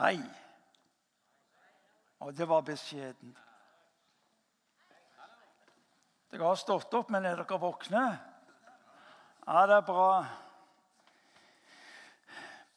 [0.00, 0.16] Hei.
[2.24, 3.36] Og det var beskjedent.
[6.32, 8.00] Dere har stått opp, men er dere våkne?
[9.44, 10.06] Ja, det er bra.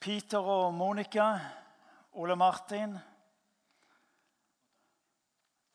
[0.03, 1.29] Peter og Monica,
[2.19, 2.97] Ole Martin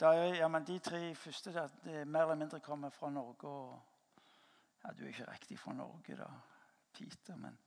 [0.05, 3.49] er, ja, men De tre første der, det mer eller mindre kommer fra Norge.
[3.49, 3.81] og
[4.85, 6.29] ja, Du er ikke riktig fra Norge, da,
[6.93, 7.59] Peter, men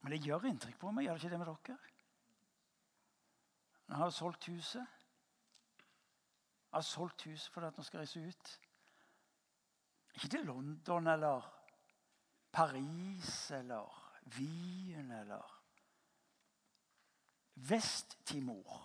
[0.00, 1.06] Men det gjør inntrykk på meg.
[1.06, 1.78] Gjør det ikke det med dere?
[3.88, 4.96] Jeg har solgt huset.
[6.68, 8.50] Jeg har solgt huset fordi nå skal reise ut.
[10.14, 11.48] Ikke til London eller
[12.52, 14.04] Paris eller
[14.36, 15.54] Wien eller
[17.68, 18.84] Vest-Timor.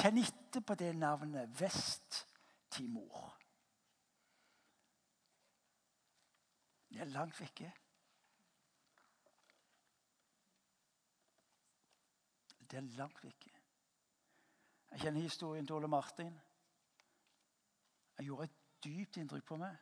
[0.00, 3.36] Kjenn etter på det navnet Vest-Timor.
[6.90, 7.70] Det er langt vekke.
[12.70, 13.50] Det er langt vekke.
[14.90, 16.34] Jeg kjenner historien til Ole Martin.
[18.18, 19.78] Jeg gjorde et dypt inntrykk på meg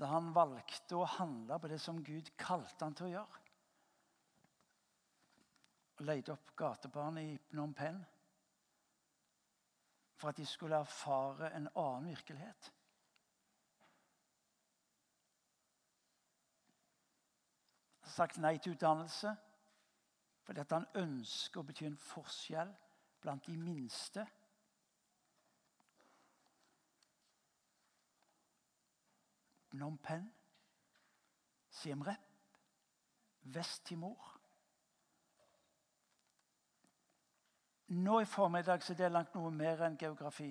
[0.00, 3.40] da han valgte å handle på det som Gud kalte han til å gjøre.
[5.98, 8.00] Og leide opp gatebarn i Phnom Penh
[10.16, 12.70] for at de skulle erfare en annen virkelighet.
[18.08, 19.36] Sagt nei til utdannelse
[20.50, 22.70] fordi at han ønsker å bety en forskjell
[23.22, 24.24] blant de minste.
[29.70, 30.26] Phnom Penh,
[31.70, 32.58] Siem Repp,
[33.54, 34.34] Vest-Timor.
[38.02, 40.50] Nå i formiddag så er det langt noe mer enn geografi.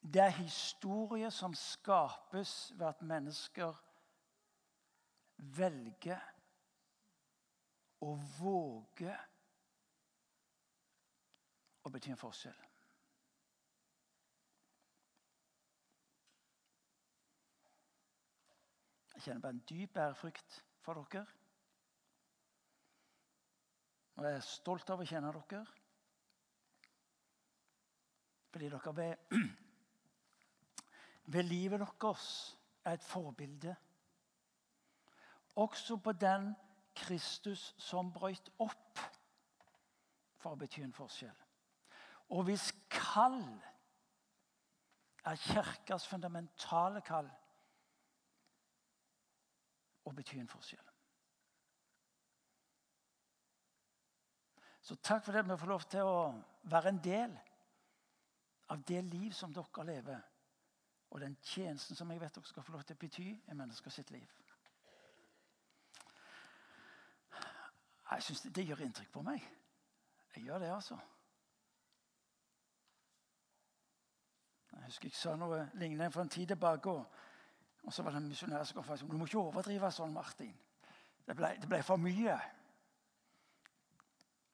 [0.00, 3.84] Det er historie som skapes ved at mennesker
[5.36, 6.20] velger
[8.04, 9.16] å våge
[11.86, 12.62] å bety en forskjell.
[19.14, 21.24] Jeg kjenner bare en dyp ærefrykt for dere.
[24.16, 25.62] Og jeg er stolt av å kjenne dere.
[28.52, 29.36] Fordi dere ved,
[31.34, 32.28] ved livet deres
[32.84, 33.74] er et forbilde.
[35.56, 36.54] Også på den
[36.96, 39.00] Kristus som brøyt opp
[40.40, 41.36] for å bety en forskjell.
[42.36, 43.40] Og hvis kall
[45.26, 47.28] er kirkas fundamentale kall
[50.06, 50.92] å bety en forskjell.
[54.86, 56.18] Så takk for det vi får lov til å
[56.70, 57.32] være en del
[58.70, 60.20] av det liv som dere lever,
[61.10, 63.90] og den tjenesten som jeg vet dere skal få lov til å bety i mennesker
[63.90, 64.30] sitt liv.
[68.10, 69.42] Jeg synes det, det gjør inntrykk på meg.
[70.36, 70.98] Jeg gjør det, altså.
[74.72, 76.90] Jeg husker jeg sa noe lignende for en tid tilbake.
[76.90, 77.06] Og,
[77.82, 80.54] og så var det en misjonær som sa du må ikke overdrive sånn, Martin.
[81.26, 82.36] Det ble, det ble for mye.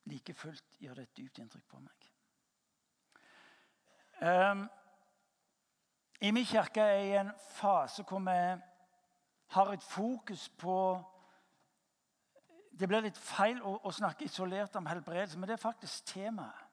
[0.09, 2.09] Like fullt gjør det et dypt inntrykk på meg.
[4.23, 4.69] Um,
[6.23, 8.39] I min kirke er jeg i en fase hvor vi
[9.53, 10.77] har et fokus på
[12.83, 16.65] Det blir litt feil å, å snakke isolert om helbredelse, men det er faktisk temaet.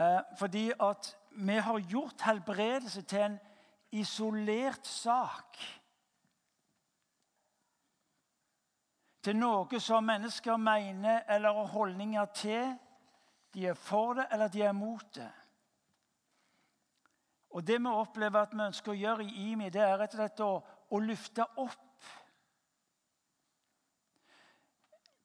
[0.00, 3.38] Uh, fordi at vi har gjort helbredelse til en
[3.92, 5.60] isolert sak.
[9.22, 12.72] til noe som mennesker mener eller har holdninger til.
[13.54, 15.30] De er for det, eller de er mot det.
[17.52, 20.20] Og Det vi opplever at vi ønsker å gjøre i IMI, det er rett og
[20.22, 20.52] slett å,
[20.88, 21.80] å lufte opp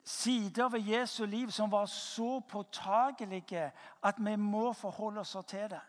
[0.07, 3.71] sider ved Jesu liv som var så påtagelige
[4.03, 5.83] at vi må forholde oss til det.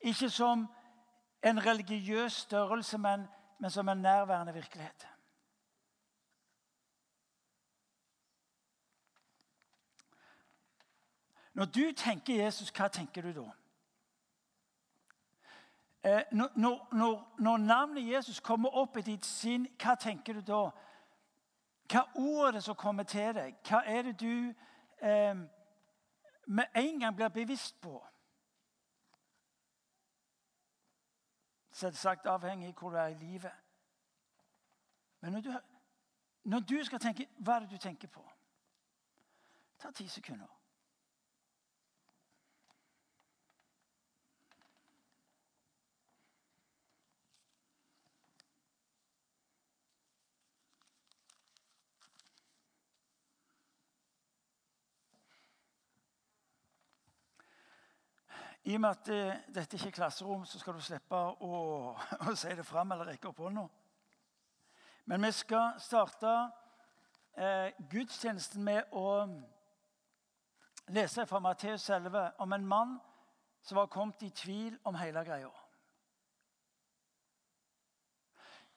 [0.00, 0.66] Ikke som
[1.44, 3.26] en religiøs størrelse, men,
[3.58, 5.08] men som en nærværende virkelighet.
[11.54, 13.50] Når du tenker Jesus, hva tenker du da?
[16.04, 16.50] Eh, når,
[16.92, 20.64] når, når, navnet Jesus kommer opp i ditt sinn, hva tenker du da?
[21.88, 23.54] Hva ord er det som kommer til deg?
[23.64, 24.52] Hva er det du
[25.00, 25.36] eh,
[26.46, 28.02] med en gang blir bevisst på?
[31.72, 33.52] Selvsagt avhengig av hvor du er i livet.
[35.20, 35.52] Men når du,
[36.44, 38.26] når du skal tenke, hva er det du tenker på?
[39.80, 40.52] Ta ti sekunder.
[58.64, 61.56] I og med at det, dette ikke er klasserom, så skal du slippe å,
[62.28, 63.66] å si det fram eller rekke opp hånda.
[65.04, 66.30] Men vi skal starte
[67.36, 69.26] eh, gudstjenesten med å
[70.96, 72.94] lese fra Matteus 11 om en mann
[73.64, 75.52] som var kommet i tvil om hele greia.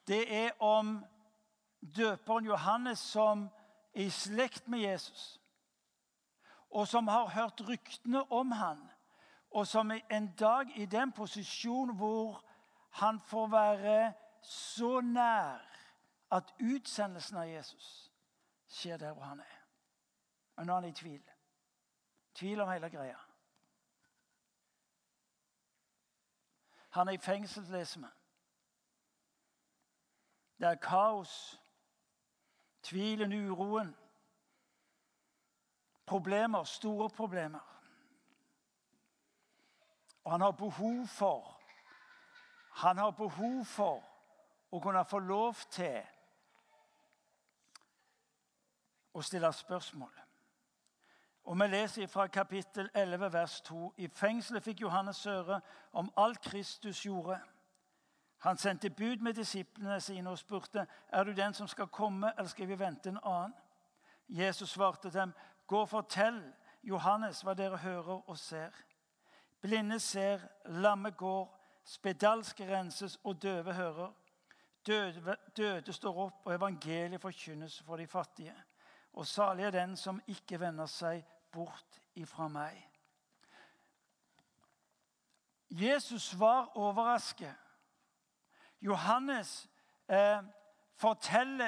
[0.08, 0.98] Det er om
[1.80, 3.48] døperen Johannes som
[3.96, 5.40] er i slekt med Jesus,
[6.70, 8.84] og som har hørt ryktene om han
[9.52, 12.44] og som en dag i den posisjon hvor
[12.90, 15.64] han får være så nær
[16.32, 18.12] at utsendelsen av Jesus
[18.68, 19.58] skjer der hvor han er.
[20.56, 21.24] Men nå er han i tvil.
[22.36, 23.18] Tvil om hele greia.
[26.90, 28.08] Han er i fengsel, leser vi.
[30.58, 31.62] Det er kaos,
[32.84, 33.96] tvilen, uroen.
[36.06, 37.77] Problemer, store problemer.
[40.28, 41.60] Og han har behov for
[42.72, 44.04] Han har behov for
[44.72, 46.04] å kunne få lov til
[49.14, 50.12] å stille spørsmål.
[51.44, 53.94] Og Vi leser fra kapittel 11, vers 2.
[53.98, 55.62] I fengselet fikk Johannes høre
[55.94, 57.40] om alt Kristus gjorde.
[58.40, 62.50] Han sendte bud med disiplene sine og spurte er du den som skal komme, eller
[62.50, 63.56] skal vi vente en annen.
[64.28, 65.34] Jesus svarte dem,
[65.68, 66.54] gå og fortell
[66.84, 68.87] Johannes hva dere hører og ser.
[69.62, 74.14] Blinde ser, lamme går, spedalske renses og døve hører.
[74.88, 78.56] Døde, døde står opp, og evangeliet forkynnes for de fattige.
[79.14, 82.78] Og salig er den som ikke vender seg bort ifra meg.
[85.70, 87.56] Jesus var overrasket.
[88.82, 89.70] Johannes
[90.08, 90.40] eh,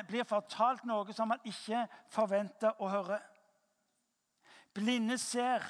[0.07, 3.19] blir fortalt noe som han ikke forventa å høre.
[4.73, 5.65] Blinde ser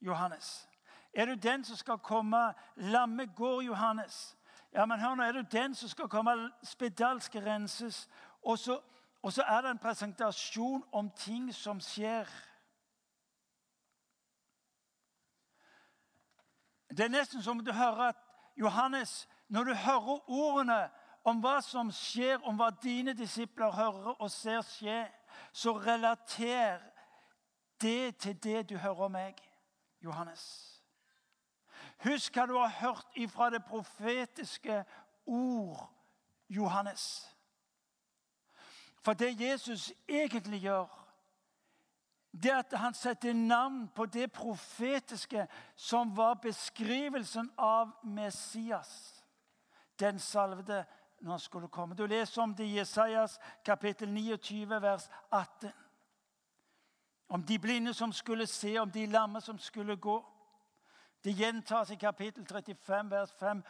[0.00, 0.69] Johannes.
[1.14, 2.54] Er du den som skal komme?
[2.76, 4.38] Lamme går, Johannes.
[4.72, 6.50] Ja, men hør nå, Er du den som skal komme?
[6.62, 8.08] Spedalske renses.
[8.42, 8.80] Og så,
[9.22, 12.26] og så er det en presentasjon om ting som skjer.
[16.90, 18.16] Det er nesten som du hører at
[18.56, 20.90] Johannes, når du hører ordene
[21.24, 25.04] om hva som skjer, om hva dine disipler hører og ser skje,
[25.52, 26.80] så relater
[27.80, 29.38] det til det du hører om meg,
[30.02, 30.69] Johannes.
[32.04, 34.84] Husk hva du har hørt ifra det profetiske
[35.26, 35.90] ord,
[36.48, 37.28] Johannes.
[39.02, 40.86] For det Jesus egentlig gjør,
[42.32, 49.24] det at han setter navn på det profetiske som var beskrivelsen av Messias,
[50.00, 50.84] den salvede,
[51.20, 51.94] når han skulle komme.
[51.94, 55.70] Du leser om det i Jesajas kapittel 29, vers 18.
[57.28, 60.24] Om de blinde som skulle se, om de lamme som skulle gå.
[61.24, 63.62] Det gjentas i kapittel 35, vers 5,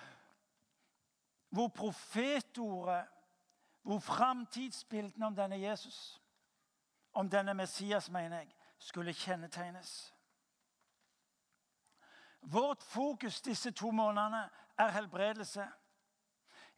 [1.48, 3.06] hvor profetordet,
[3.82, 6.22] hvor framtidsbildene om denne Jesus,
[7.12, 10.14] om denne Messias, mener jeg, skulle kjennetegnes.
[12.40, 14.48] Vårt fokus disse to månedene
[14.78, 15.66] er helbredelse.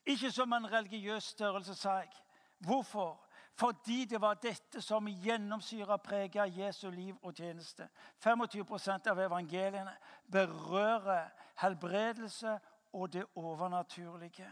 [0.06, 2.10] Ikke som en religiøs størrelse, sa jeg.
[2.58, 3.26] Hvorfor?
[3.54, 7.88] Fordi det var dette som gjennomsyra preget Jesu liv og tjeneste.
[8.24, 9.96] 25% av evangeliene
[10.32, 11.28] berører
[11.60, 12.58] helbredelse
[12.92, 14.48] og det overnaturlige.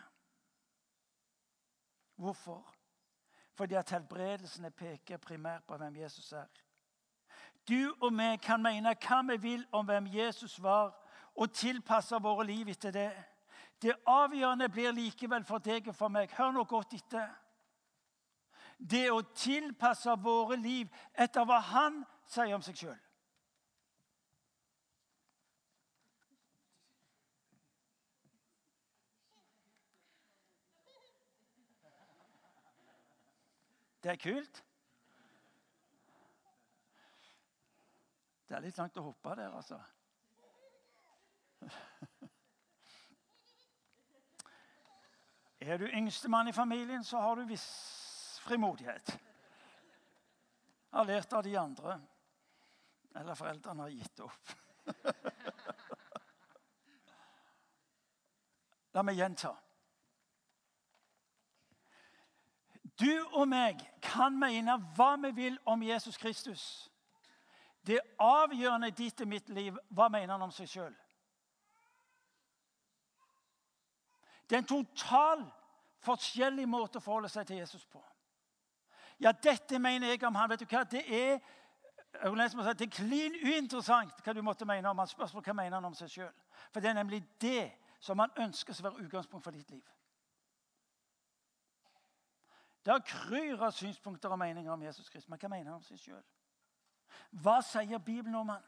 [2.17, 2.75] Hvorfor?
[3.55, 6.47] Fordi at helbredelsene peker primært på hvem Jesus er.
[7.69, 10.97] Du og vi kan mene hva vi vil om hvem Jesus var,
[11.35, 13.11] og tilpasse våre liv etter det.
[13.83, 16.33] Det avgjørende blir likevel for deg og for meg.
[16.37, 17.29] Hør nå godt etter
[18.81, 22.99] det å tilpasse våre liv etter hva han sier om seg sjøl.
[34.01, 34.65] Det er kult.
[38.49, 39.77] Det er litt langt å hoppe der, altså.
[45.61, 48.00] Er du yngstemann i familien, så har du visst
[48.41, 49.09] frimodighet.
[50.91, 52.01] Jeg Har lært av de andre.
[53.17, 54.51] Eller foreldrene har gitt opp.
[58.95, 59.53] La meg gjenta.
[63.01, 66.91] Du og meg kan mene hva vi vil om Jesus Kristus.
[67.87, 70.97] Det avgjørende i ditt og mitt liv hva mener han om seg sjøl.
[74.51, 75.45] Det er en total
[76.05, 78.03] forskjellig måte å forholde seg til Jesus på.
[79.21, 80.51] Ja, dette mener jeg om han.
[80.51, 80.85] Vet du hva?
[80.85, 81.41] Det er
[82.13, 85.07] Det er klin uinteressant hva du måtte mene om han.
[85.07, 86.33] Spørsmål hva mener han om seg sjøl.
[86.73, 89.85] For det er nemlig det som han ønsker skal være utgangspunkt for ditt liv.
[92.85, 95.29] Det kryr av synspunkter og meninger om Jesus Kristus.
[95.29, 96.23] Men hva mener han om seg sjøl?
[97.31, 98.65] Hva sier Bibelen om han?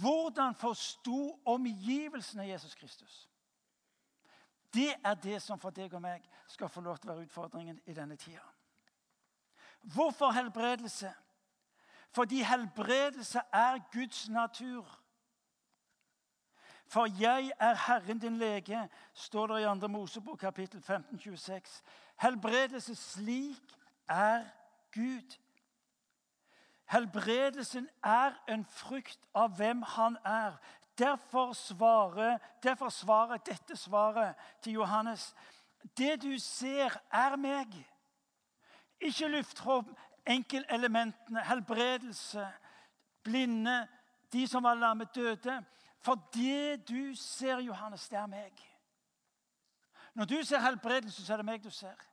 [0.00, 3.28] Hvordan forsto omgivelsene Jesus Kristus?
[4.74, 7.80] Det er det som for deg og meg skal få lov til å være utfordringen
[7.86, 8.46] i denne tida.
[9.80, 11.14] Hvorfor helbredelse?
[12.10, 15.00] Fordi helbredelse er Guds natur.
[16.86, 19.88] For jeg er Herren din lege, står det i 2.
[19.88, 21.82] Mosebok kapittel 15, 26.
[22.16, 23.76] Helbredelse slik
[24.08, 24.44] er
[24.94, 25.38] Gud.
[26.90, 30.58] Helbredelsen er en frukt av hvem han er.
[30.98, 35.34] Derfor svarer, derfor svarer dette svaret til Johannes
[35.96, 37.70] Det du ser, er meg.
[39.00, 42.48] Ikke luftrom, enkeltelementene, helbredelse,
[43.22, 43.88] blinde,
[44.32, 45.64] de som var lammet, døde.
[45.98, 48.52] For det du ser, Johannes, det er meg.
[50.14, 52.06] Når du ser helbredelse, så er det meg du ser.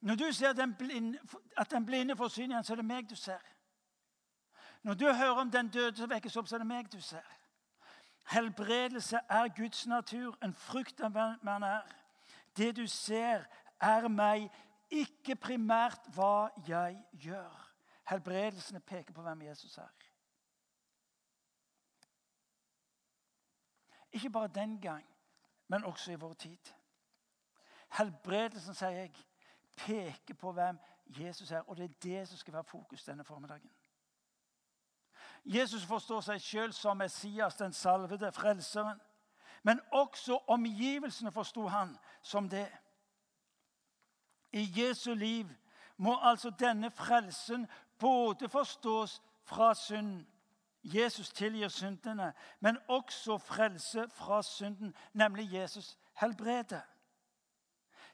[0.00, 1.18] Når du ser den blinde,
[1.56, 3.40] at den blinde får syn igjen, så er det meg du ser.
[4.82, 7.26] Når du hører om den døde som vekkes opp, så er det meg du ser.
[8.32, 11.94] Helbredelse er Guds natur, en frukt av hvem han er.
[12.56, 13.46] Det du ser,
[13.80, 14.50] er meg,
[14.92, 17.68] ikke primært hva jeg gjør.
[18.10, 19.92] Helbredelsene peker på hvem Jesus er.
[24.12, 25.06] Ikke bare den gang,
[25.68, 26.72] men også i vår tid.
[27.98, 29.14] Helbredelsen, sier jeg,
[29.76, 33.70] peker på hvem Jesus er, og det er det som skal være fokus denne formiddagen.
[35.44, 39.00] Jesus forstår seg sjøl som Messias, den salvede frelseren.
[39.62, 42.68] Men også omgivelsene forsto han som det.
[44.52, 45.48] I Jesu liv
[45.96, 47.66] må altså denne frelsen
[47.98, 50.24] både forstås fra synd
[50.82, 56.80] Jesus tilgir syndene, men også frelse fra synden, nemlig Jesus helbreder.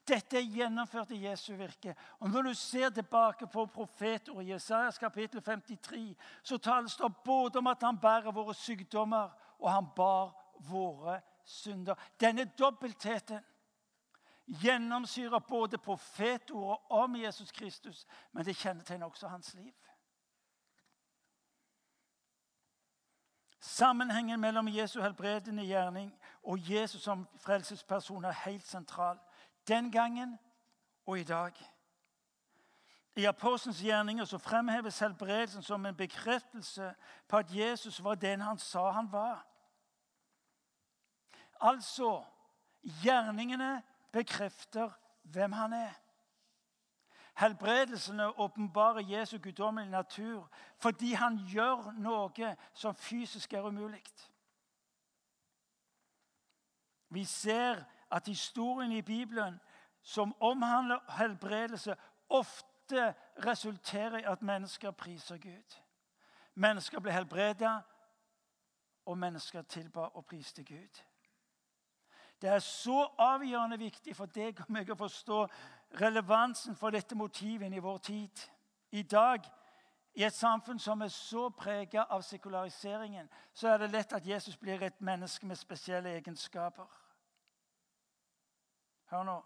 [0.09, 1.95] Dette er gjennomført i Jesu virke.
[2.21, 7.67] Og Når du ser tilbake på profetordet Jesajas kapittel 53, så tales det både om
[7.67, 9.29] at han bærer våre sykdommer,
[9.59, 11.95] og han bar våre synder.
[12.21, 13.39] Denne dobbeltheten
[14.49, 19.75] gjennomsyrer både profetordet om Jesus Kristus, men det kjennetegner også hans liv.
[23.61, 26.13] Sammenhengen mellom Jesu helbredende gjerning
[26.43, 29.19] og Jesus som frelsesperson er helt sentral.
[29.69, 30.39] Den gangen
[31.07, 31.53] og i dag.
[33.17, 36.95] I Apostelens gjerninger så fremheves helbredelsen som en bekreftelse
[37.29, 39.47] på at Jesus var den han sa han var.
[41.61, 42.25] Altså
[43.03, 44.91] gjerningene bekrefter
[45.23, 45.93] hvem han er.
[47.39, 54.05] Helbredelsene åpenbarer Jesu guddommelige natur fordi han gjør noe som fysisk er umulig.
[57.09, 59.61] Vi ser at historien i Bibelen
[60.03, 61.97] som omhandler helbredelse,
[62.29, 63.15] ofte
[63.47, 65.77] resulterer i at mennesker priser Gud.
[66.55, 67.83] Mennesker ble helbredet,
[69.09, 71.03] og mennesker tilba og priste Gud.
[72.43, 75.41] Det er så avgjørende viktig for deg og meg å forstå
[76.01, 78.45] relevansen for dette motivet i vår tid.
[78.91, 79.43] I dag,
[80.15, 84.57] i et samfunn som er så preget av sekulariseringen, så er det lett at Jesus
[84.57, 86.87] blir et menneske med spesielle egenskaper.
[89.11, 89.37] Hør nå.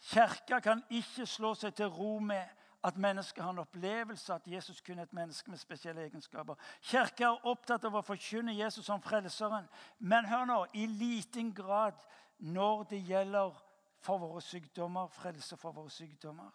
[0.00, 4.80] Kirka kan ikke slå seg til ro med at mennesket har en opplevelse at Jesus
[4.80, 6.54] kun er et menneske med spesielle egenskaper.
[6.82, 9.68] Kirka er opptatt av å forkynne Jesus som frelseren,
[9.98, 11.98] men hør nå, i liten grad
[12.38, 13.58] når det gjelder
[14.00, 16.50] for våre sykdommer, frelse for våre sykdommer.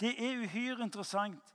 [0.00, 1.54] Det er uhyre interessant.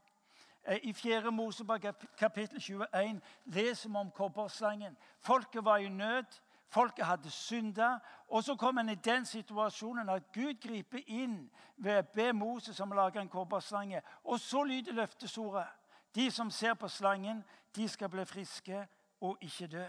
[0.66, 1.32] Eh, I 4.
[1.32, 1.86] Mosebok
[2.18, 4.98] kapittel 21 leser vi om kobberslangen.
[5.20, 6.42] Folket var i nød.
[6.68, 8.00] Folket hadde synda.
[8.28, 12.80] Og så kom en i den situasjonen at Gud griper inn ved å be Moses
[12.80, 14.02] om å lage en kobberslange.
[14.24, 15.68] Og så lyder løftesordet.
[16.16, 17.44] De som ser på slangen,
[17.76, 18.88] de skal bli friske
[19.22, 19.86] og ikke dø.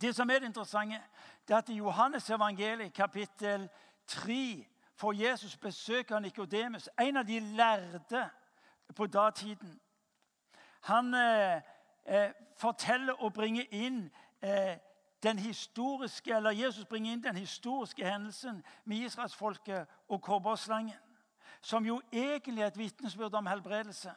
[0.00, 1.00] Det som er det interessante,
[1.48, 3.68] det er at i Johannes evangeliet kapittel
[4.06, 8.30] 3 får Jesus besøk av Nikodemus, en av de lærde
[8.94, 9.80] på datiden.
[10.80, 11.62] Han eh,
[12.04, 14.10] eh, forteller og bringer inn
[14.42, 14.78] eh,
[15.22, 20.98] den historiske, eller Jesus bringer inn den historiske hendelsen med israelsfolket og kobberslangen,
[21.60, 24.14] som jo egentlig er et vitnesbyrd om helbredelse.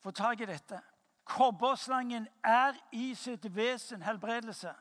[0.00, 0.80] Få tak i dette.
[1.24, 4.74] Kobberslangen er i sitt vesen helbredelse.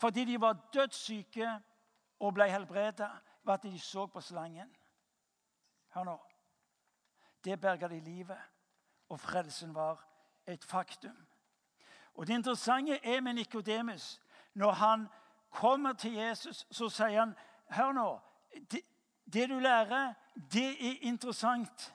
[0.00, 1.58] Fordi de var dødssyke
[2.20, 3.10] og ble helbredet.
[3.42, 4.76] var at de så på slangen.
[5.88, 6.18] Hør nå.
[7.44, 8.38] Det berga de livet,
[9.08, 10.09] og frelsen var
[10.46, 11.26] et faktum.
[12.14, 14.20] Og Det interessante er med Nikodemus
[14.54, 15.08] når han
[15.50, 17.34] kommer til Jesus, så sier han
[17.70, 18.20] Hør nå.
[18.70, 18.80] Det,
[19.32, 20.14] det du lærer,
[20.52, 21.94] det er interessant.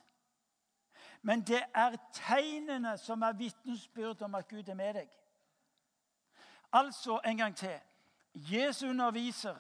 [1.21, 5.09] Men det er tegnene som er vitnesbyrd om at Gud er med deg.
[6.71, 7.79] Altså, en gang til.
[8.33, 9.55] Jesus underviser.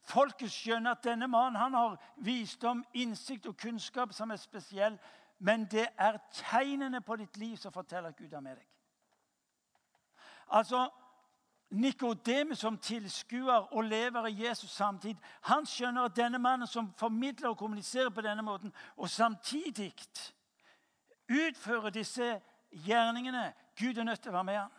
[0.00, 4.98] Folket skjønner at denne mannen har visdom, innsikt og kunnskap som er spesiell.
[5.38, 8.66] Men det er tegnene på ditt liv som forteller at Gud er med deg.
[10.56, 10.86] Altså,
[11.70, 17.48] Nikodemus som tilskuer og lever i Jesus samtidig, han skjønner at denne mannen som formidler
[17.48, 19.92] og kommuniserer på denne måten, og samtidig
[21.26, 22.40] utfører disse
[22.70, 24.70] gjerningene Gud er nødt til å være med ham.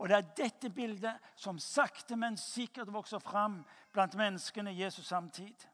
[0.00, 5.06] Og Det er dette bildet som sakte, men sikkert vokser fram blant menneskene i Jesus
[5.06, 5.66] samtid.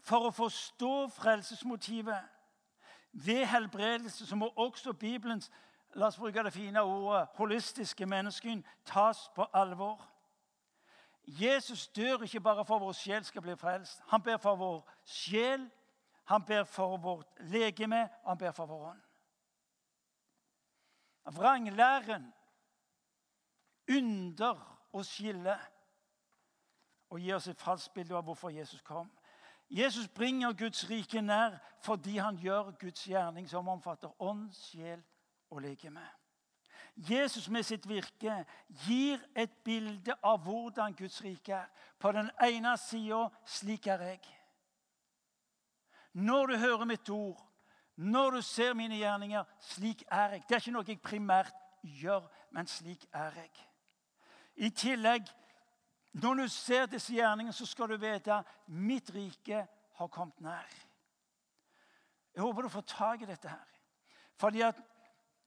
[0.00, 2.28] For å forstå frelsesmotivet
[3.12, 5.50] ved helbredelse så må også Bibelens
[5.94, 10.06] la oss bruke det fine ordet, holistiske menneskesyn tas på alvor.
[11.26, 14.02] Jesus dør ikke bare for vår sjel skal bli frelst.
[14.06, 15.68] Han ber for vår sjel,
[16.24, 19.02] han ber for vårt legeme, og han ber for vår ånd.
[21.30, 22.32] Vranglæren
[23.90, 24.58] under
[24.92, 25.54] å skille
[27.10, 29.10] og gi oss et falskt bilde av hvorfor Jesus kom.
[29.70, 35.02] Jesus bringer Guds rike nær fordi han gjør Guds gjerning, som omfatter ånd, sjel
[35.50, 36.02] og legeme.
[36.96, 38.44] Jesus med sitt virke
[38.84, 41.68] gir et bilde av hvordan Guds rike er.
[41.98, 44.20] På den ene sida slik er jeg.
[46.12, 47.38] Når du hører mitt ord,
[47.96, 50.44] når du ser mine gjerninger, slik er jeg.
[50.48, 53.50] Det er ikke noe jeg primært gjør, men slik er jeg.
[54.56, 55.30] I tillegg
[56.12, 60.70] når du ser disse gjerningene, så skal du vite at mitt rike har kommet nær.
[62.34, 63.66] Jeg håper du får tak i dette her.
[64.36, 64.80] Fordi at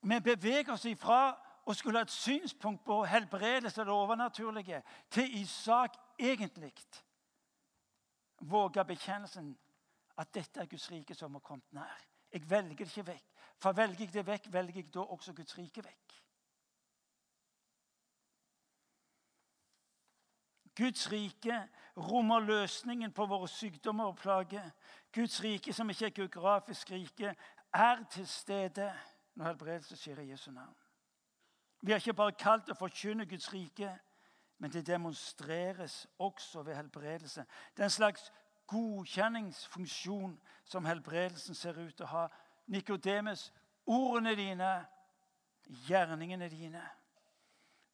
[0.02, 1.34] vi beveger oss ifra
[1.66, 6.74] å skulle ha et synspunkt på helbredelse av det overnaturlige, til i sak egentlig
[8.40, 9.54] våger bekjennelsen
[10.20, 12.04] at dette er Guds rike som har kommet nær.
[12.34, 13.30] Jeg velger det ikke vekk.
[13.62, 16.23] For velger jeg det vekk, velger jeg da også Guds rike vekk.
[20.76, 24.70] Guds rike rommer løsningen på våre sykdommer og plager.
[25.14, 27.36] Guds rike, som ikke er geografisk rike,
[27.74, 28.94] er til stede
[29.36, 30.76] når helbredelse skjer i Jesu navn.
[31.82, 33.90] Vi har ikke bare kalt å forkynne Guds rike,
[34.58, 37.46] men det demonstreres også ved helbredelse.
[37.76, 38.32] Det er en slags
[38.68, 42.28] godkjenningsfunksjon som helbredelsen ser ut til å ha.
[42.72, 43.50] Nikodemus,
[43.86, 44.72] ordene dine,
[45.88, 46.84] gjerningene dine.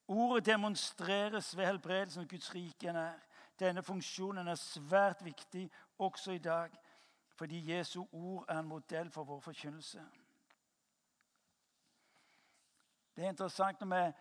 [0.10, 3.20] Ordet demonstreres ved helbredelsen av Guds rike nær.
[3.60, 5.68] Denne funksjonen er svært viktig
[6.02, 6.74] også i dag,
[7.38, 10.02] fordi Jesu ord er en modell for vår forkynnelse.
[13.16, 14.12] Det er interessant når vi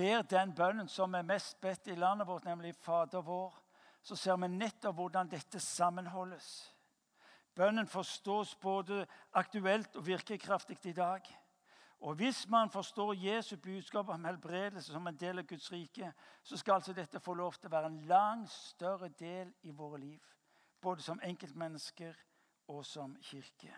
[0.00, 3.54] ber den bønnen som er mest bedt i landet vårt, nemlig Fader vår,
[4.02, 6.72] så ser vi nettopp hvordan dette sammenholdes.
[7.54, 11.22] Bønnen forstås både aktuelt og virkekraftig i dag.
[12.00, 16.56] Og Hvis man forstår Jesu budskap om helbredelse som en del av Guds rike, så
[16.56, 20.22] skal altså dette få lov til å være en langt større del i våre liv.
[20.80, 22.14] Både som enkeltmennesker
[22.68, 23.72] og som kirke.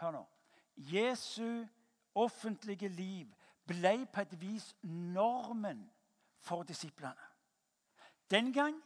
[0.00, 0.26] Hør nå.
[0.76, 1.66] Jesu
[2.14, 3.32] offentlige liv
[3.66, 5.90] ble på et vis normen
[6.38, 7.32] for disiplene.
[8.30, 8.82] Den gang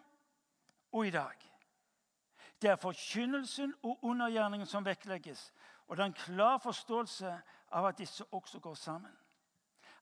[0.93, 1.37] og i dag.
[2.63, 5.53] Det er forkynnelsen og undergjerningen som vektlegges.
[5.91, 7.31] Og det er en klar forståelse
[7.73, 9.11] av at disse også går sammen.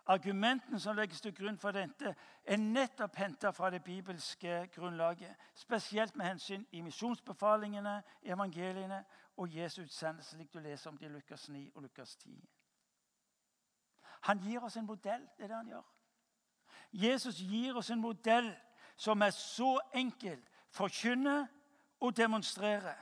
[0.06, 5.32] Argumentene som legges til grunn for dette, er nettopp henta fra det bibelske grunnlaget.
[5.54, 9.02] Spesielt med hensyn i misjonsbefalingene, evangeliene
[9.36, 12.36] og Jesu utsendelse, slik du leser om det i Lukas 9 og Lukas 10.
[14.20, 15.24] Han gir oss en modell.
[15.36, 15.90] Det er det han gjør.
[16.92, 18.52] Jesus gir oss en modell
[18.96, 21.48] som er så enkel forkynne
[22.00, 22.94] og demonstrere.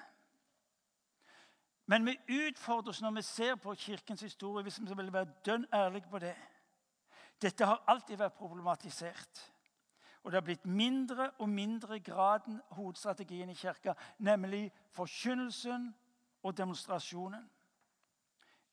[1.86, 6.10] Men vi utfordres når vi ser på Kirkens historie, hvis vi vil være dønn ærlige
[6.10, 6.34] på det.
[7.42, 9.52] Dette har alltid vært problematisert.
[10.22, 15.94] Og det har blitt mindre og mindre graden hovedstrategien i kirka, nemlig forkynnelsen
[16.42, 17.50] og demonstrasjonen.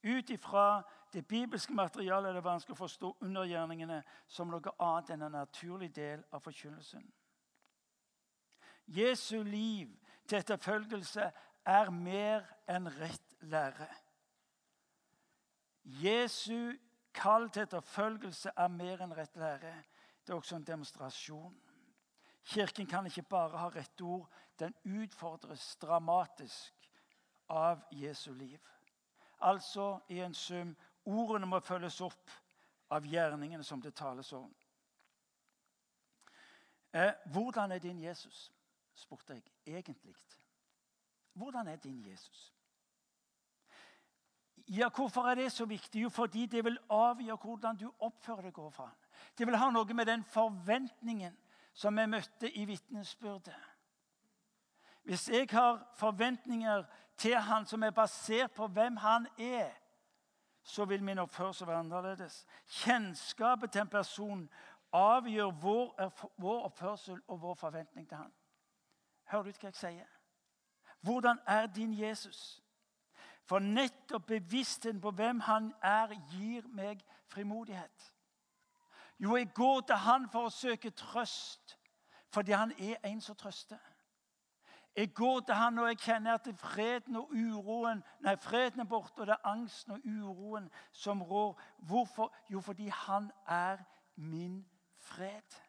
[0.04, 5.22] Ut ifra det bibelske materialet er det vanskelig å forstå undergjerningene som noe annet enn
[5.28, 7.06] en naturlig del av forkynnelsen.
[8.86, 9.94] Jesu liv
[10.26, 11.30] til etterfølgelse
[11.64, 13.88] er mer enn rett lære.
[15.84, 16.74] Jesu
[17.14, 19.74] kall til etterfølgelse er mer enn rett lære.
[20.24, 21.56] Det er også en demonstrasjon.
[22.44, 24.28] Kirken kan ikke bare ha rette ord.
[24.58, 26.90] Den utfordres dramatisk
[27.48, 28.60] av Jesu liv.
[29.40, 32.30] Altså i en sum ordene må følges opp
[32.94, 34.52] av gjerningene som det tales om.
[36.94, 38.50] Eh, hvordan er din Jesus?
[38.94, 40.14] spurte jeg egentlig.
[41.34, 42.54] Hvordan er din Jesus?
[44.68, 46.02] Ja, Hvorfor er det så viktig?
[46.02, 48.96] Jo, fordi det vil avgjøre hvordan du oppfører deg overfor ham.
[49.38, 51.36] Det vil ha noe med den forventningen
[51.74, 53.56] som vi møtte i vitnesbyrdet.
[55.04, 56.84] Hvis jeg har forventninger
[57.16, 59.70] til han som er basert på hvem han er,
[60.62, 62.46] så vil min oppførsel være annerledes.
[62.66, 64.48] Kjennskapet til en person
[64.92, 68.32] avgjør vår, vår oppførsel og vår forventning til han.
[69.24, 70.13] Hører du ikke hva jeg sier?
[71.04, 72.62] Hvordan er din Jesus?
[73.44, 78.14] For nettopp bevisstheten på hvem han er, gir meg frimodighet.
[79.20, 81.76] Jo, jeg går til han for å søke trøst,
[82.32, 83.82] fordi han er en som trøster.
[84.96, 89.20] Jeg går til han når jeg kjenner at freden og uroen Nei, freden er borte,
[89.20, 91.58] og det er angsten og uroen som rår.
[91.78, 92.32] Hvorfor?
[92.48, 93.82] Jo, fordi han er
[94.16, 94.62] min
[94.98, 95.60] fred.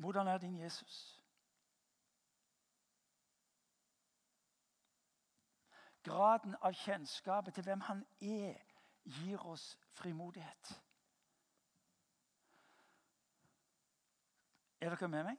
[0.00, 1.20] Hvordan er din Jesus?
[6.02, 8.56] Graden av kjennskapet til hvem han er,
[9.04, 10.70] gir oss frimodighet.
[14.80, 15.36] Er dere med meg?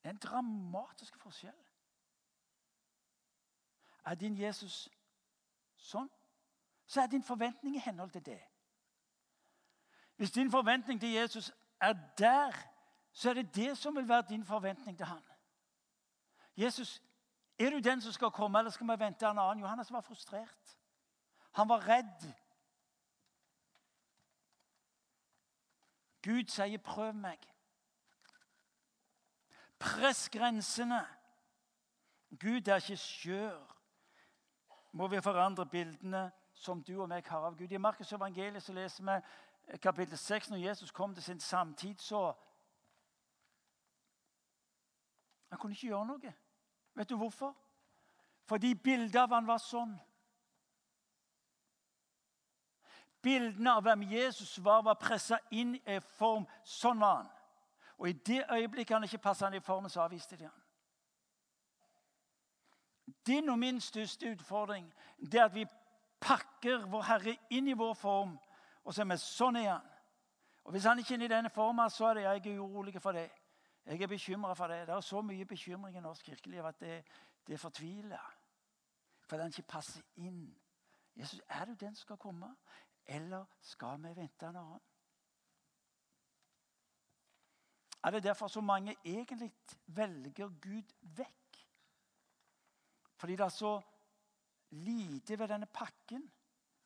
[0.00, 1.60] Det er en dramatisk forskjell.
[4.04, 4.88] Er din Jesus
[5.76, 6.10] sånn,
[6.86, 8.40] så er din forventning i henhold til det.
[10.16, 12.56] Hvis din forventning til Jesus er der,
[13.12, 15.22] så er det det som vil være din forventning til han.
[16.56, 17.02] Jesus,
[17.58, 19.60] er du den som skal komme, eller skal vi vente en annen?
[19.60, 20.78] Johannes var frustrert.
[21.52, 22.32] Han var redd.
[26.22, 27.48] Gud sier, 'Prøv meg'.
[29.78, 31.06] Press grensene.
[32.40, 33.81] Gud er ikke skjør.
[34.92, 37.72] Må vi forandre bildene som du og meg har av Gud?
[37.72, 42.32] I Markus evangeliet så leser vi kapittel 6, når Jesus kom til sin samtid, så
[45.52, 46.30] Han kunne ikke gjøre noe.
[46.94, 47.56] Vet du hvorfor?
[48.48, 49.92] Fordi bildet av han var sånn.
[53.22, 56.46] Bildene av hvem Jesus var, var pressa inn i form.
[56.64, 57.28] Sånn var han.
[58.00, 60.61] Og i det øyeblikket han ikke passa inn i formen, så avviste de han.
[63.26, 65.66] Din og min største utfordring det er at vi
[66.20, 68.38] pakker vår Herre inn i vår form
[68.84, 69.88] og så er vi sånn han.
[70.64, 73.12] Og Hvis han ikke er i denne formen, så er det jeg er urolig for
[73.12, 73.30] det.
[73.86, 74.86] Jeg er bekymra for det.
[74.86, 77.02] Det er så mye bekymring i norsk kirkeliv at det,
[77.46, 78.36] det fortviler.
[79.26, 80.54] Fordi han ikke passer inn.
[81.16, 82.54] Jesus, er du den som skal komme,
[83.06, 84.80] eller skal vi vente en annen?
[88.04, 89.52] Er det derfor så mange egentlig
[89.86, 91.41] velger Gud vekk?
[93.22, 93.80] Fordi det er så
[94.70, 96.32] lite ved denne pakken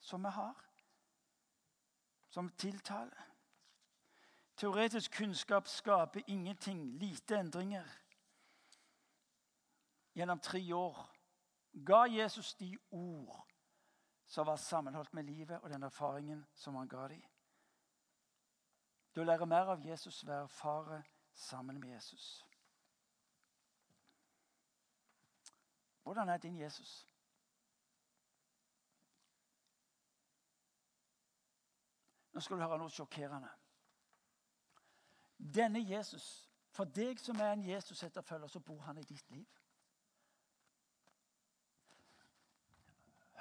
[0.00, 0.64] som vi har
[2.28, 3.22] som tiltaler.
[4.56, 7.86] Teoretisk kunnskap skaper ingenting, lite endringer.
[10.14, 11.16] Gjennom tre år
[11.86, 13.46] ga Jesus de ord
[14.26, 17.22] som var sammenholdt med livet og den erfaringen som han ga dem.
[19.14, 22.45] Du lærer mer av Jesus ved å erfare sammen med Jesus.
[26.06, 27.08] Hvordan er din Jesus?
[32.32, 33.48] Nå skal du høre noe sjokkerende.
[35.56, 36.28] Denne Jesus,
[36.70, 39.58] for deg som er en Jesus-etterfølger, så bor han i ditt liv.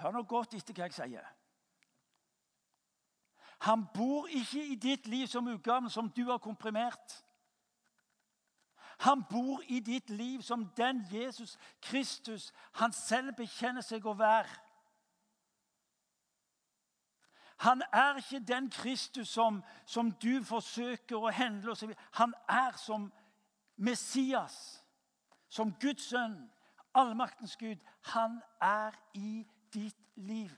[0.01, 1.29] Hør nå godt etter hva jeg sier.
[3.69, 7.19] Han bor ikke i ditt liv som utgaven som du har komprimert.
[8.99, 14.49] Han bor i ditt liv som den Jesus Kristus han selv bekjenner seg å være.
[17.57, 21.75] Han er ikke den Kristus som, som du forsøker å handle.
[22.19, 23.11] Han er som
[23.75, 24.83] Messias,
[25.49, 26.35] som Guds sønn,
[26.93, 27.79] allmaktens Gud.
[28.11, 30.51] Han er i ditt liv.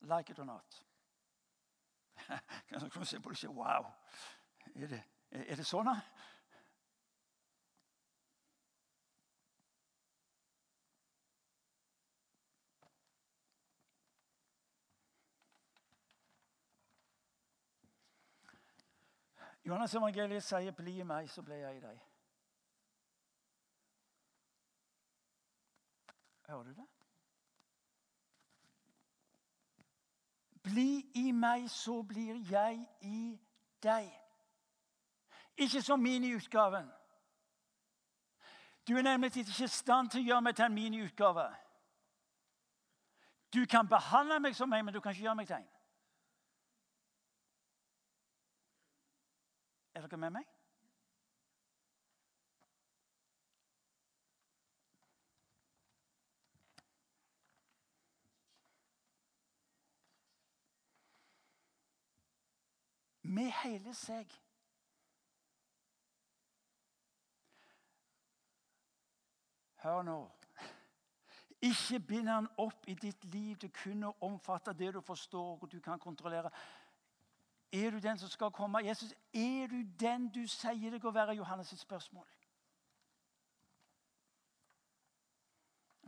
[0.00, 0.84] Like it or not.
[2.68, 3.86] Kan du se på det og si Wow!
[4.74, 5.88] Er det, er det sånn?
[19.68, 22.00] Johannes evangeliet sier 'bli i meg, så blir jeg i deg'.
[26.48, 26.86] Hører du det?
[30.62, 33.40] Bli i meg, så blir jeg i
[33.82, 34.08] deg.
[35.56, 36.90] Ikke som miniutgaven.
[38.88, 41.56] Du er nemlig ikke i stand til å gjøre meg til en miniutgave.
[43.54, 45.68] Du kan behandle meg som meg, men du kan ikke gjøre meg til en.
[49.98, 50.44] Er dere med meg?
[63.22, 64.30] Med hele seg.
[69.82, 70.20] Hør nå.
[71.58, 75.72] Ikke bind han opp i ditt liv til kun å omfatte det du forstår og
[75.72, 76.54] du kan kontrollere.
[77.72, 78.78] Er du den som skal komme?
[78.78, 81.36] Jesus, er du den du sier deg å være?
[81.36, 82.26] Johannes' spørsmål.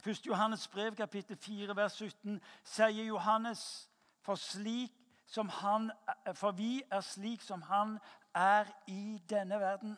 [0.06, 0.26] 1.
[0.26, 4.92] Johannes brev, kapittel 4, vers 17, sier Johannes, for, slik
[5.26, 5.90] som han,
[6.34, 7.98] for vi er slik som han
[8.34, 9.96] er i denne verden.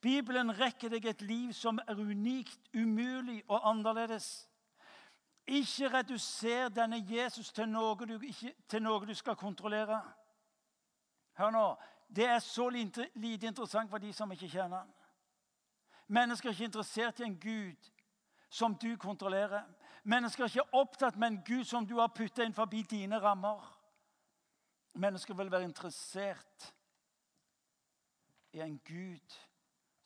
[0.00, 4.48] Bibelen rekker deg et liv som er unikt, umulig og annerledes.
[5.50, 9.98] Ikke reduser denne Jesus til noe du, ikke, til noe du skal kontrollere.
[11.38, 11.64] Hør nå.
[12.06, 14.92] Det er så lite, lite interessant for de som ikke kjenner han.
[16.06, 17.90] Mennesker er ikke interessert i en Gud
[18.50, 19.66] som du kontrollerer.
[20.04, 23.62] Mennesker er ikke opptatt med en Gud som du har putta inn forbi dine rammer.
[24.94, 26.70] Mennesker vil være interessert
[28.52, 29.38] i en Gud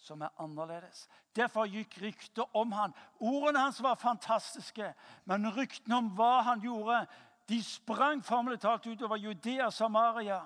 [0.05, 1.07] som er annerledes.
[1.37, 2.93] Derfor gikk ryktet om han.
[3.21, 4.91] Ordene hans var fantastiske,
[5.25, 7.07] men ryktene om hva han gjorde,
[7.49, 10.43] de sprang formelig talt utover Judea og Samaria.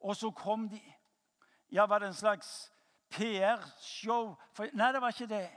[0.00, 0.80] Og så kom de.
[1.72, 2.72] Ja, var det en slags
[3.10, 4.34] PR-show?
[4.72, 5.48] Nei, det var ikke det.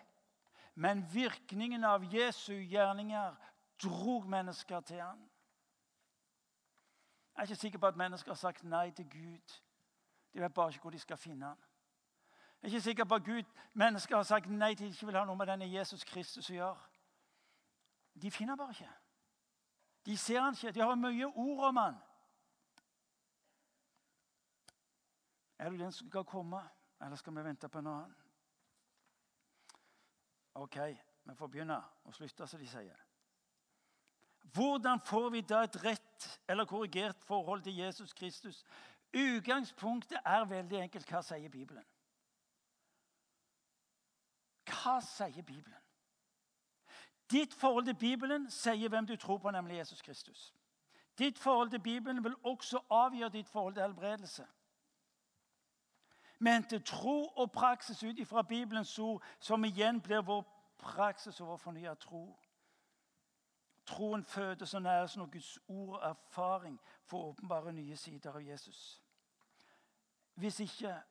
[0.75, 3.35] Men virkningen av Jesu gjerninger
[3.83, 5.19] drog mennesker til han.
[7.35, 9.57] Jeg er ikke sikker på at mennesker har sagt nei til Gud.
[10.33, 11.66] De vet bare ikke hvor de skal finne han.
[12.67, 15.21] Jeg er ikke sikker på at Gud, mennesker har sagt nei til ikke vil ha
[15.23, 16.89] noe med denne Jesus Kristus å gjøre.
[18.21, 18.89] De finner bare ikke.
[20.05, 20.73] De ser han ikke.
[20.75, 22.01] De har mye ord om han.
[25.63, 26.59] Er du den som skal komme,
[26.99, 28.13] eller skal vi vente på en annen?
[30.59, 30.77] Ok,
[31.23, 33.03] vi får begynne og slutte, som de sier.
[34.43, 38.65] Hvordan får vi da et rett eller korrigert forhold til Jesus Kristus?
[39.15, 41.07] Utgangspunktet er veldig enkelt.
[41.07, 41.87] Hva sier Bibelen?
[44.67, 45.79] Hva sier Bibelen?
[47.31, 50.53] Ditt forhold til Bibelen sier hvem du tror på, nemlig Jesus Kristus.
[51.17, 54.47] Ditt forhold til Bibelen vil også avgjøre ditt forhold til helbredelse.
[56.39, 60.43] Men til tro og praksis ut ifra Bibelens ord, som igjen blir vår
[60.77, 62.39] praksis og vår fornya tro.
[63.85, 69.03] Troen fødes og næres når Guds ord og erfaring får åpenbare nye sider av Jesus.
[70.33, 71.01] Hvis ikke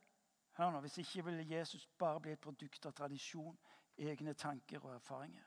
[0.57, 3.59] Hør nå, Hvis ikke ville Jesus bare bli et produkt av tradisjon,
[3.99, 5.45] egne tanker og erfaringer.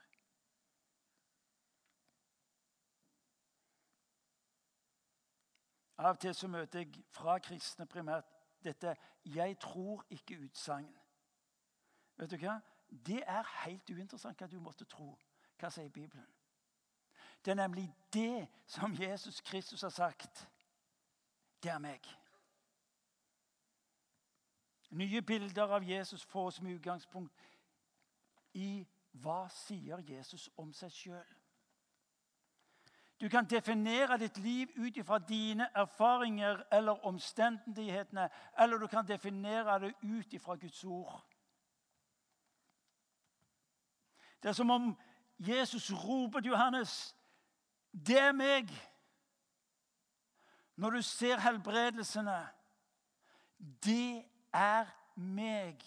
[5.98, 8.26] Av og til så møter jeg fra kristne primært
[8.64, 8.96] dette
[9.26, 11.00] 'jeg tror ikke'-utsagn.
[12.16, 12.60] Vet du hva?
[12.90, 15.18] Det er helt uinteressant hva du måtte tro.
[15.60, 16.28] Hva sier Bibelen?
[17.46, 20.50] Det er nemlig det som Jesus Kristus har sagt.
[21.64, 22.20] Det er meg.
[24.90, 27.46] Nye bilder av Jesus fås med utgangspunkt
[28.54, 31.36] i hva sier Jesus om seg sjøl.
[33.20, 39.80] Du kan definere ditt liv ut ifra dine erfaringer eller omstendighetene, eller du kan definere
[39.80, 41.26] det ut ifra Guds ord.
[44.44, 44.94] Det er som om
[45.40, 47.16] Jesus roper til Johannes,
[47.92, 48.90] 'Det er meg.'
[50.76, 52.48] Når du ser helbredelsene,
[53.84, 54.86] det er
[55.16, 55.84] meg,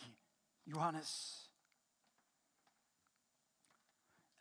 [0.66, 1.12] Johannes.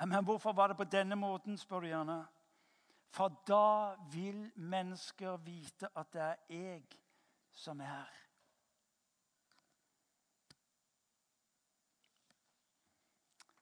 [0.05, 2.25] Men hvorfor var det på denne måten, spør du gjerne.
[3.09, 6.83] For da vil mennesker vite at det er jeg
[7.51, 8.17] som er her.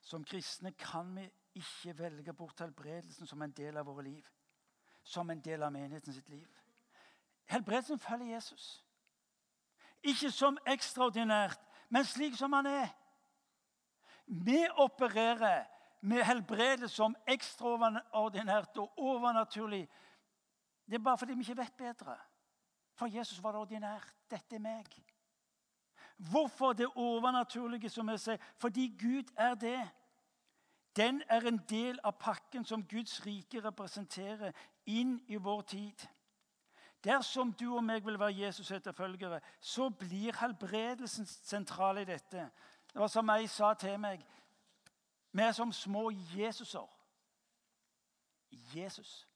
[0.01, 4.25] Som kristne kan vi ikke velge bort helbredelsen som en del av våre liv.
[5.03, 6.47] Som en del av menigheten sitt liv.
[7.45, 8.85] Helbredelsen følger Jesus.
[10.03, 11.59] Ikke som ekstraordinært,
[11.89, 12.87] men slik som han er.
[14.25, 15.65] Vi opererer
[16.01, 19.89] med helbredelse som ekstraordinært og overnaturlig.
[20.85, 22.17] Det er bare fordi vi ikke vet bedre.
[22.95, 24.15] For Jesus var det ordinært.
[24.31, 24.85] Dette er meg.
[26.17, 28.37] Hvorfor det overnaturlige, som jeg sier?
[28.57, 29.89] Fordi Gud er det.
[30.95, 34.51] Den er en del av pakken som Guds rike representerer
[34.85, 36.07] inn i vår tid.
[37.03, 42.49] Dersom du og meg vil være Jesus' etterfølgere, så blir helbredelsen sentral i dette.
[42.93, 44.25] Det var som ei sa til meg
[45.31, 46.87] Vi er som små Jesuser.
[48.51, 49.27] Jesus.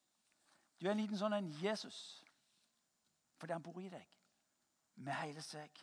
[0.82, 2.23] Du er en liten sånn en Jesus
[3.38, 4.08] fordi han bor i deg
[5.04, 5.80] med hele seg.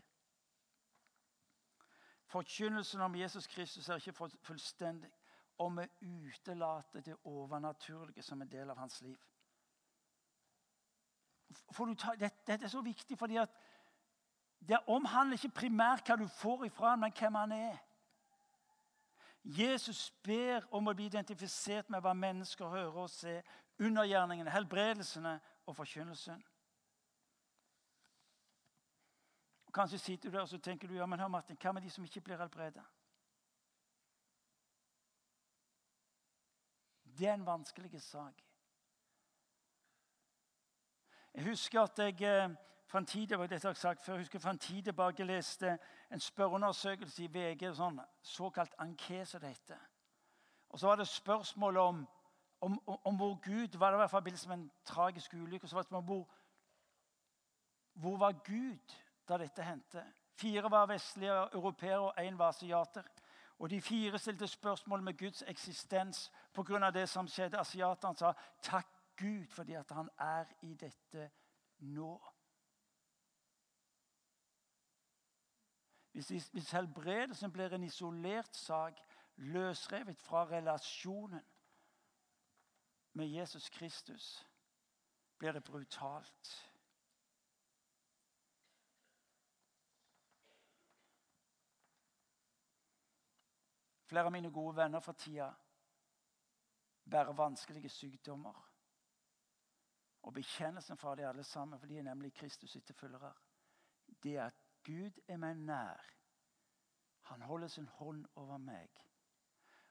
[2.31, 5.11] Forkynnelsen om Jesus Kristus er ikke fullstendig,
[5.59, 9.19] om vi utelater det overnaturlige som en del av hans liv.
[11.51, 13.39] Ta, dette, dette, er så viktig, fordi
[14.69, 17.79] det omhandler ikke primært hva du får ifra ham, men hvem han er.
[19.45, 23.41] Jesus ber om å bli identifisert med hva mennesker hører og ser.
[23.81, 26.43] Undergjerningene, helbredelsene og forkynnelsen.
[29.73, 31.91] Kanskje sitter du der og så tenker du, ja, men hør Martin, hva med de
[31.91, 32.85] som ikke blir helbredet?
[37.21, 38.50] Det er en vanskelig sak.
[41.35, 42.51] Jeg husker at jeg eh,
[42.91, 45.79] for en tid, dette har jeg sagt før, jeg husker for en tid tilbake leste
[46.11, 49.85] en spørreundersøkelse i VG, sånn, såkalt ankese det heter.
[50.71, 52.01] Og Så var det spørsmål om,
[52.61, 55.69] om, om, hvor Gud var det i forbindelse som en tragisk ulykke.
[55.69, 56.27] så var det spørsmål hvor,
[57.95, 58.97] hvor var Gud
[59.29, 60.05] da dette hendte.
[60.35, 63.03] Fire var vestlige europeere, og én var asiater.
[63.59, 66.91] Og De fire stilte spørsmål med Guds eksistens pga.
[66.91, 67.61] det som skjedde.
[67.61, 71.31] Asiaterne sa takk Gud fordi at han er i dette
[71.79, 72.13] nå.
[76.13, 78.99] Hvis, helbredelsen blir en isolert sak,
[79.37, 81.45] løsrevet fra relasjonen
[83.13, 84.47] med Jesus Kristus,
[85.39, 86.71] blir det brutalt.
[94.11, 95.53] Flere av mine gode venner for tida
[97.11, 98.70] bærer vanskelige sykdommer.
[100.23, 103.33] Og bekjennelsen fra de alle sammen, for de er nemlig Kristus etterfølgere,
[104.23, 106.07] det er at Gud er meg nær.
[107.31, 108.91] Han holder sin hånd over meg.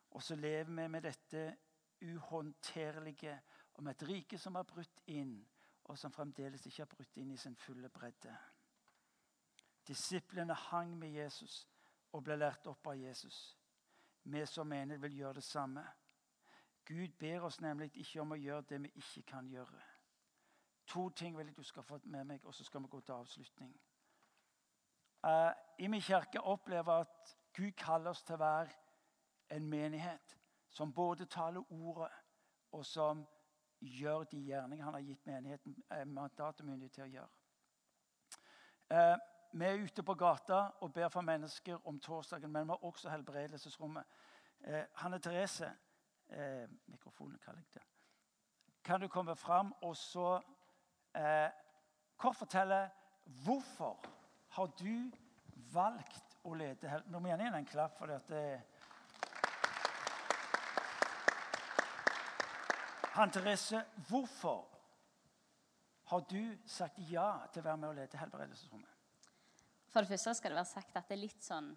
[0.10, 1.58] Og så lever vi med dette
[2.02, 3.42] uhåndterlige
[3.74, 5.40] om et rike som har brutt inn,
[5.84, 8.36] og som fremdeles ikke har brutt inn i sin fulle bredde.
[9.88, 11.68] Disiplene hang med Jesus
[12.12, 13.60] og ble lært opp av Jesus
[14.24, 15.84] vi som mener vil gjøre det samme.
[16.86, 19.82] Gud ber oss nemlig ikke om å gjøre det vi ikke kan gjøre.
[20.90, 23.12] To ting vil jeg du skal få med meg, og så skal vi gå til
[23.12, 23.74] avslutning.
[25.24, 28.70] Uh, I min kirke opplever jeg at Gud kaller oss til å være
[29.52, 30.38] en menighet
[30.70, 32.12] som både taler ordet,
[32.72, 33.26] og som
[33.82, 37.30] gjør de gjerninger han har gitt menigheten uh, mandat og myndighet til å gjøre.
[38.90, 39.18] Uh,
[39.52, 43.10] vi er ute på gata og ber for mennesker om torsdagen, men vi har også
[43.10, 44.06] helbredelsesrommet.
[44.62, 45.72] Eh, Hanne Therese
[46.30, 47.84] eh, Mikrofonen kaller jeg det.
[48.84, 50.42] Kan du komme fram og så
[51.18, 51.50] eh,
[52.18, 52.82] kort fortelle
[53.46, 54.00] hvorfor
[54.58, 55.12] har du
[55.74, 58.34] valgt å lede Nå må jeg gjerne gi en klapp for dette.
[58.34, 58.80] det
[63.20, 64.68] Hanne Therese, hvorfor
[66.10, 68.94] har du sagt ja til å være med og lede helbredelsesrommet?
[69.90, 71.72] For det første skal det være sagt at det er litt sånn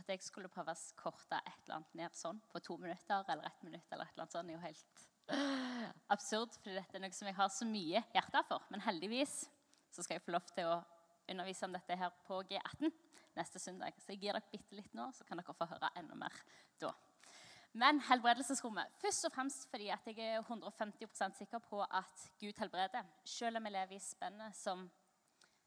[0.00, 3.46] at jeg skulle prøve å korte et eller annet ned sånn på to minutter eller
[3.46, 3.86] ett minutt.
[3.92, 5.06] eller et eller annet sånn, er jo helt
[6.14, 8.64] absurd, fordi dette er noe som jeg har så mye hjerte for.
[8.72, 9.44] Men heldigvis
[9.90, 10.80] så skal jeg få lov til å
[11.30, 12.90] undervise om dette her på G18
[13.38, 13.94] neste søndag.
[13.98, 16.42] Så jeg gir dere bitte litt nå, så kan dere få høre enda mer
[16.82, 16.92] da.
[17.78, 23.06] Men helbredelsesrommet Først og fremst fordi jeg er 150% sikker på at Gud helbreder.
[23.24, 24.88] Selv om jeg lever i spennet som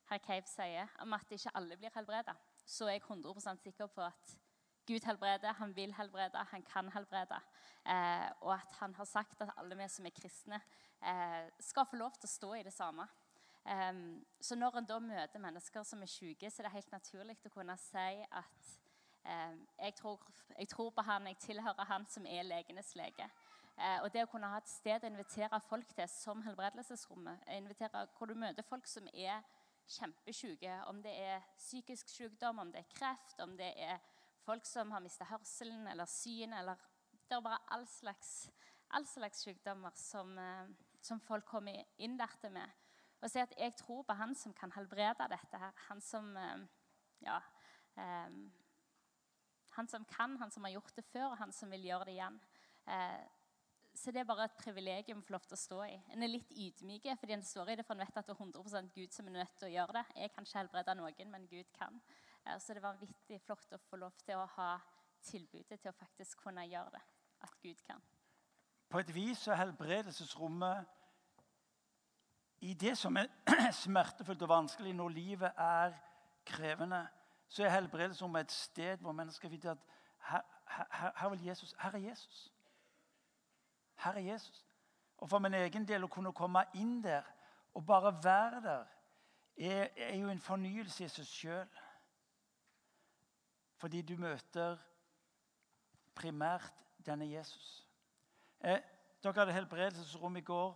[0.10, 2.36] herr Cave sier, om at ikke alle blir helbreda,
[2.66, 4.36] så er jeg 100% sikker på at
[4.88, 7.40] Gud helbreder, han vil helbrede, han kan helbrede.
[7.86, 10.62] Eh, og at han har sagt at alle vi som er kristne,
[11.02, 13.08] eh, skal få lov til å stå i det samme.
[13.66, 13.94] Eh,
[14.42, 17.54] så når en da møter mennesker som er syke, så er det helt naturlig å
[17.54, 18.80] kunne si at
[19.24, 20.20] jeg tror,
[20.58, 23.30] jeg, tror, på han, jeg tilhører han som er legenes lege.
[23.78, 28.06] Eh, og det å kunne ha et sted å invitere folk til som helbredelsesrommet, invitere
[28.18, 29.42] hvor du møter folk som er
[29.90, 30.76] kjempesyke.
[30.92, 33.98] Om det er psykisk sykdom, om det er kreft, om det er
[34.46, 36.90] folk som har mista hørselen eller syn eller
[37.24, 38.50] Det er bare all slags,
[38.90, 40.68] all slags sykdommer som, eh,
[41.02, 42.70] som, folk kommer inn der med.
[43.22, 45.72] Og si at jeg tror på han som kan helbrede dette her.
[45.88, 46.68] Han som eh,
[47.24, 47.40] ja,
[47.96, 48.52] um,
[49.74, 52.18] han som kan, han som har gjort det før, og han som vil gjøre det
[52.18, 52.40] igjen.
[52.86, 53.24] Eh,
[53.94, 55.96] så det er bare et privilegium å få lov til å stå i.
[56.14, 58.42] En er litt ydmyk fordi en står i det, for en vet at det er
[58.42, 60.06] 100% Gud som er nødt til å gjøre det.
[60.18, 62.02] Jeg kan ikke helbrede noen, men Gud kan.
[62.48, 64.72] Eh, så det var vanvittig flott å få lov til å ha
[65.24, 67.04] tilbudet til å faktisk kunne gjøre det.
[67.44, 68.02] At Gud kan.
[68.90, 70.86] På et vis er helbredelsesrommet
[72.64, 73.28] i det som er
[73.84, 75.96] smertefullt og vanskelig når livet er
[76.46, 77.08] krevende,
[77.48, 79.78] så er helbredelsesrommet et sted hvor mennesker vet at
[80.30, 82.54] her, her, her, Jesus, her er Jesus.
[83.96, 84.66] Her er Jesus.
[85.18, 87.28] Og for min egen del å kunne komme inn der
[87.74, 88.86] og bare være der,
[89.58, 91.68] er, er jo en fornyelse i seg sjøl.
[93.84, 94.78] Fordi du møter
[96.16, 97.82] primært denne Jesus.
[98.64, 98.80] Eh,
[99.20, 100.70] dere hadde helbredelsesrom i går.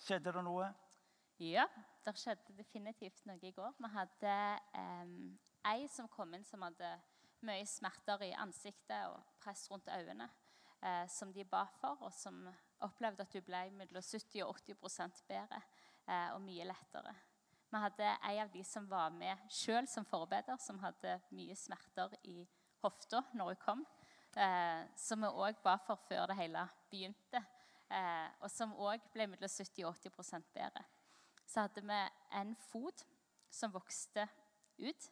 [0.00, 0.70] Skjedde det noe?
[1.44, 1.66] Ja,
[2.06, 3.74] det skjedde definitivt noe i går.
[3.76, 4.36] Vi hadde
[4.80, 5.12] eh,
[5.74, 6.94] ei som kom inn som hadde
[7.44, 10.30] mye smerter i ansiktet og press rundt øynene
[10.80, 12.46] eh, som de ba for, og som
[12.88, 15.60] opplevde at du ble mellom 70 og 80 bedre
[16.08, 17.12] eh, og mye lettere.
[17.74, 22.12] Vi hadde en av de som var med sjøl som forbeder, som hadde mye smerter
[22.30, 22.44] i
[22.84, 23.80] hofta når hun kom.
[24.38, 26.62] Eh, som vi òg ba for før det hele
[26.92, 27.40] begynte,
[27.90, 30.84] eh, og som òg ble mellom 70 og 80 bedre.
[31.42, 31.98] Så hadde vi
[32.38, 33.02] en fot
[33.50, 34.28] som vokste
[34.78, 35.10] ut.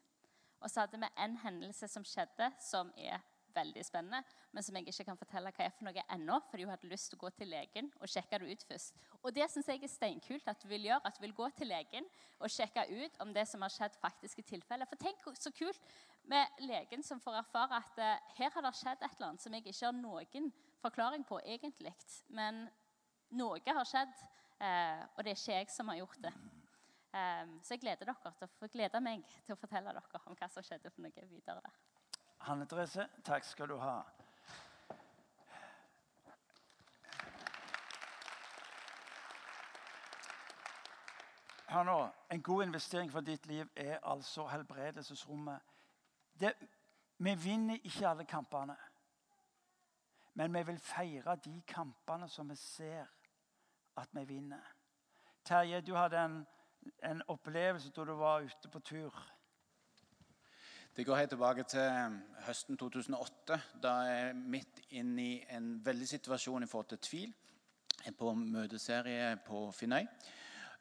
[0.60, 3.18] Og så hadde vi en hendelse som skjedde, som er
[3.54, 4.22] veldig spennende,
[4.52, 7.10] men som jeg ikke kan fortelle hva er for noe ennå, fordi hun hadde lyst
[7.10, 9.02] til å gå til legen og sjekke det ut først.
[9.22, 11.70] Og det syns jeg er steinkult at du vil gjøre, at du vil gå til
[11.72, 14.88] legen og sjekke ut om det som har skjedd, faktisk er tilfelle.
[14.90, 15.92] For tenk så kult
[16.30, 19.56] med legen som får erfare at uh, her har det skjedd et eller annet som
[19.56, 20.50] jeg ikke har noen
[20.82, 21.94] forklaring på egentlig,
[22.34, 22.64] men
[23.38, 24.12] noe har skjedd,
[24.62, 26.34] uh, og det er ikke jeg som har gjort det.
[27.12, 30.48] Um, så jeg gleder dere til å gleder meg til å fortelle dere om hva
[30.48, 31.81] som skjedde for noe videre der.
[32.42, 34.00] Hanne Therese, takk skal du ha.
[41.68, 45.60] Hør nå, En god investering for ditt liv er altså helbredelsesrommet.
[46.40, 46.52] Det,
[47.18, 48.76] vi vinner ikke alle kampene,
[50.34, 53.06] men vi vil feire de kampene som vi ser
[53.96, 54.74] at vi vinner.
[55.44, 56.46] Terje, du hadde en,
[57.02, 59.22] en opplevelse da du var ute på tur.
[60.96, 63.56] Det går helt tilbake til um, høsten 2008.
[63.82, 67.30] Da er jeg midt inne i en veldig situasjon i forhold til tvil.
[67.94, 70.04] Jeg er på møteserie på Finnøy.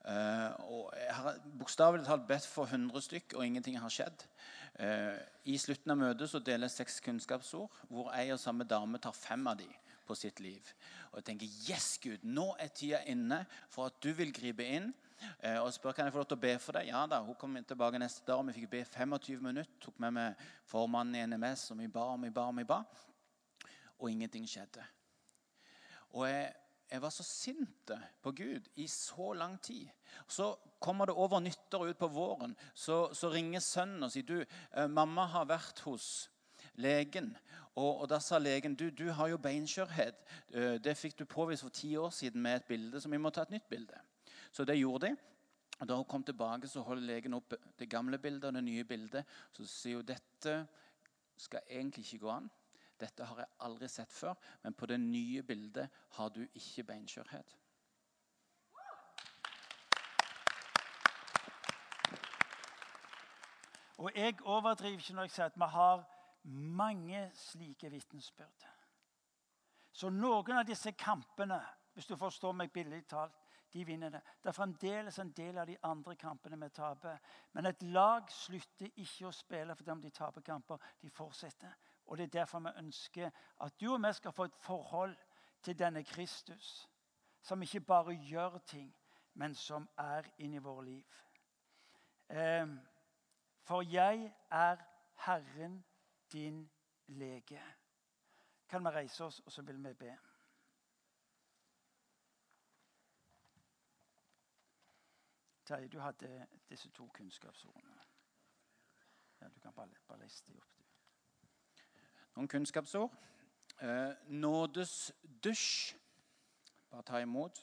[0.03, 4.25] Uh, og jeg har bokstavelig talt bedt for 100 stykk, og ingenting har skjedd.
[4.83, 8.99] Uh, I slutten av møtet så deler jeg seks kunnskapsord, hvor ei og samme dame
[8.99, 9.69] tar fem av de
[10.07, 10.73] på sitt liv.
[11.13, 14.91] Og jeg tenker yes, Gud, nå er tida inne for at du vil gripe inn
[14.91, 15.10] Eh,
[15.61, 16.89] og spør kan jeg få lov til å be for deg.
[16.89, 19.73] Ja da, Hun kom tilbake neste dag, og vi fikk be 25 minutter.
[19.83, 22.81] Tok med meg formannen i NMS, og vi ba og vi ba og vi ba.
[23.99, 24.83] Og ingenting skjedde.
[26.17, 26.51] Og jeg,
[26.91, 27.91] jeg var så sint
[28.23, 29.87] på Gud i så lang tid.
[30.27, 34.37] Så kommer det over nyttår ut på våren, så, så ringer sønnen og sier du,
[34.41, 36.27] eh, mamma har vært hos
[36.81, 37.31] legen.
[37.75, 40.19] Og, og, da sa legen du, du har jo beinskjørhet.
[40.51, 43.31] Eh, det fikk du påvist for ti år siden med et bilde, så vi må
[43.31, 44.01] ta et nytt bilde.
[44.51, 45.15] Så det gjorde de.
[45.81, 48.83] Og Da hun kom tilbake, så holdt legen opp det gamle bildet og det nye
[48.83, 49.25] bildet.
[49.51, 50.67] Så sier hun dette
[51.37, 52.51] skal egentlig ikke gå an.
[52.99, 57.57] Dette har jeg aldri sett før, men på det nye bildet har du ikke beinskjørhet.
[64.01, 66.05] Og jeg overdriver ikke når jeg sier at vi har
[66.43, 68.67] mange slike vitnesbyrd.
[69.93, 71.59] Så noen av disse kampene,
[71.93, 73.35] hvis du forstår meg billig talt,
[73.73, 74.21] de vinner det.
[74.43, 77.17] Det er fremdeles en del av de andre kampene vi taper.
[77.53, 80.77] Men et lag slutter ikke å spille fordi om de taper kamper.
[81.01, 81.73] De fortsetter.
[82.05, 85.15] Og Det er derfor vi ønsker at du og vi skal få et forhold
[85.63, 86.89] til denne Kristus.
[87.41, 88.95] Som ikke bare gjør ting,
[89.33, 91.05] men som er inni våre liv.
[92.29, 92.79] Ehm,
[93.63, 94.77] for jeg er
[95.15, 95.85] Herren
[96.31, 96.69] din
[97.07, 97.61] lege.
[98.69, 100.17] Kan vi reise oss, og så vil vi be.
[105.71, 108.01] Terje, du hadde disse to kunnskapsordene.
[109.41, 110.81] Ja, du kan bare, bare lese dem opp.
[112.35, 113.13] Noen kunnskapsord.
[113.79, 115.13] Eh, nådes
[115.43, 115.93] dusj.
[116.89, 117.61] Bare ta imot.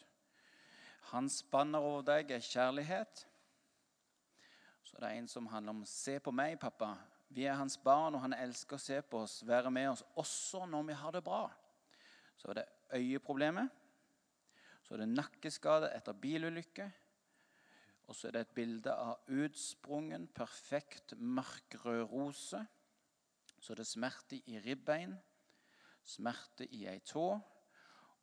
[1.11, 3.27] Hans banner over deg er kjærlighet.
[4.83, 6.97] Så det er en som handler om 'Se på meg, pappa'.
[7.29, 10.65] Vi er hans barn, og han elsker å se på oss, være med oss også
[10.67, 11.51] når vi har det bra.
[12.37, 13.69] Så er det øyeproblemet.
[14.83, 16.93] Så er det nakkeskade etter bilulykke.
[18.09, 22.65] Og så er det et bilde av utsprungen, perfekt mørkrød rose.
[23.61, 25.13] Så det er smerte i ribbein,
[26.05, 27.31] smerte i ei tå.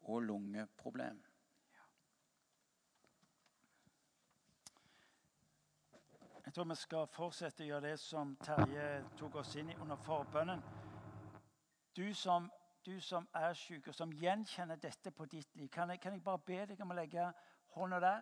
[0.05, 1.23] og lungeproblem.
[6.45, 8.83] Jeg tror vi skal fortsette å gjøre det som Terje
[9.17, 10.61] tok oss inn i under forbønnen.
[11.97, 12.51] Du som,
[12.86, 16.23] du som er syk, og som gjenkjenner dette på ditt liv, kan jeg, kan jeg
[16.23, 17.31] bare be deg om å legge
[17.73, 18.21] hånda der?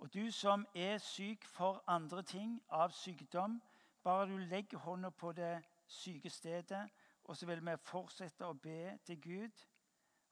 [0.00, 3.58] Og du som er syk for andre ting, av sykdom,
[4.02, 6.88] bare du legger hånda på det syke stedet,
[7.24, 9.64] og så vil vi fortsette å be til Gud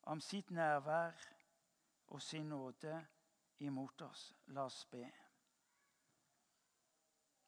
[0.09, 1.13] om sitt nærvær
[2.09, 2.95] og sin nåde
[3.61, 4.33] imot oss.
[4.47, 5.05] La oss be.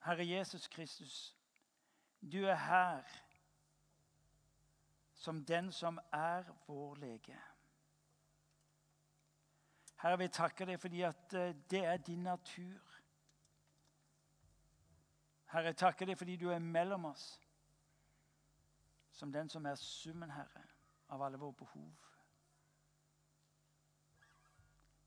[0.05, 1.37] Herre Jesus Kristus,
[2.21, 3.16] du er her
[5.14, 7.41] som den som er vår lege.
[10.03, 13.01] Herre, vi takker deg fordi at eh, det er din natur.
[15.53, 17.35] Herre, jeg takker deg fordi du er mellom oss
[19.13, 20.63] som den som er summen, Herre,
[21.09, 21.91] av alle våre behov.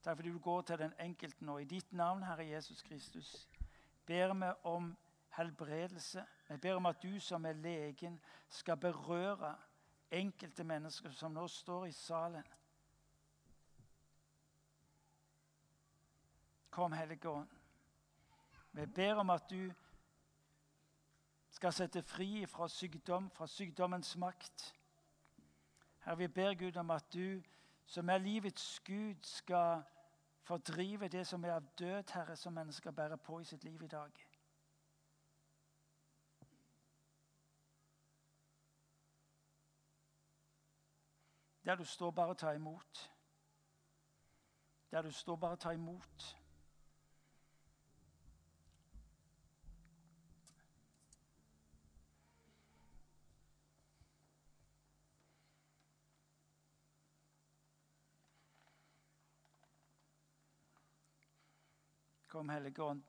[0.04, 1.58] Takk fordi du går til den enkelte nå.
[1.58, 3.48] I ditt navn, Herre Jesus Kristus,
[4.06, 4.96] ber vi om
[5.34, 6.24] helbredelse.
[6.48, 9.56] Vi ber om at du som er legen, skal berøre
[10.10, 12.44] enkelte mennesker som nå står i salen.
[16.74, 17.48] Kom, Hellige Ånd.
[18.72, 19.72] Vi ber om at du
[21.50, 24.74] skal sette fri fra sykdom, fra sykdommens makt.
[26.00, 27.42] Herre, vi ber Gud om at du,
[27.86, 29.84] som er livets Gud, skal
[30.42, 33.86] fordrive det som er av død, Herre, som mennesker bærer på i sitt liv i
[33.86, 34.26] dag.
[41.64, 43.10] Der du står, bare ta imot.
[44.90, 46.43] Der du står, bare ta imot.
[62.34, 63.02] Kom, Hellige Ånd.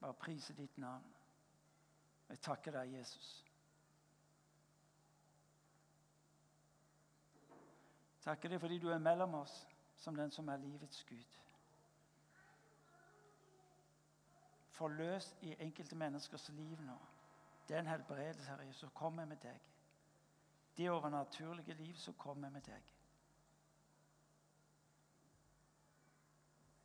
[0.00, 1.04] Bare prise ditt navn.
[2.28, 3.28] Jeg takker deg, Jesus.
[8.24, 9.54] Takker deg fordi du er mellom oss
[10.02, 11.38] som den som er livets Gud.
[14.74, 16.98] Forløs i enkelte menneskers liv nå.
[17.68, 19.62] den helbredelse, Herre Jesus, som kommer med deg.
[20.76, 22.93] Det overnaturlige liv som kommer med deg.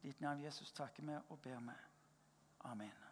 [0.03, 1.77] Ditt navn, Jesus, takker vi og ber vi.
[2.59, 3.08] Amen.